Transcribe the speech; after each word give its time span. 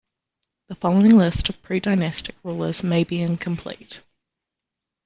The 0.69 0.73
following 0.73 1.15
list 1.15 1.47
of 1.47 1.61
predynastic 1.61 2.33
rulers 2.43 2.83
may 2.83 3.03
be 3.03 3.21
incomplete. 3.21 4.01